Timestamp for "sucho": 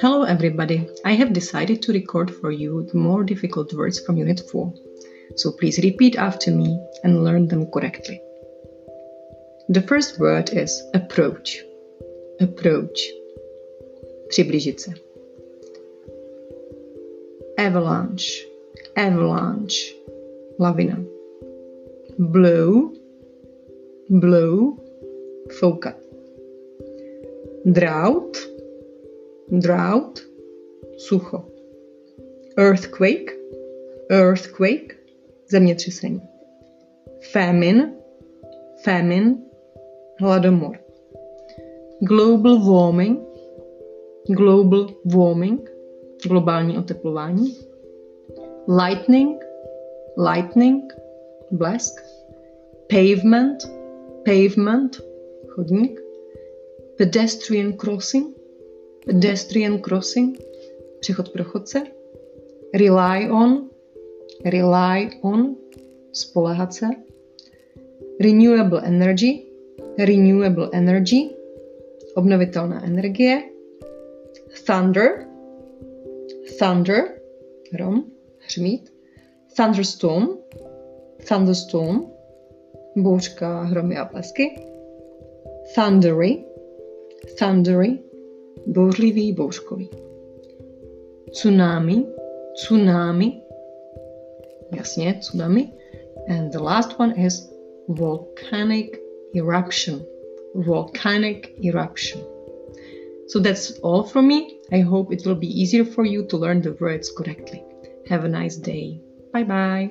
30.96-31.44